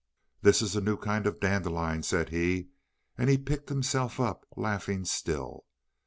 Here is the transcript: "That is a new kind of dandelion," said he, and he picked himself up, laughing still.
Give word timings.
"That 0.41 0.59
is 0.63 0.75
a 0.75 0.81
new 0.81 0.97
kind 0.97 1.27
of 1.27 1.39
dandelion," 1.39 2.01
said 2.01 2.29
he, 2.29 2.69
and 3.19 3.29
he 3.29 3.37
picked 3.37 3.69
himself 3.69 4.19
up, 4.19 4.47
laughing 4.57 5.05
still. 5.05 5.63